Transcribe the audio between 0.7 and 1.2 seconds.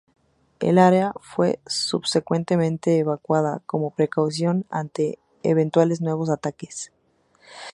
área